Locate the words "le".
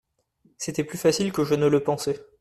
1.67-1.83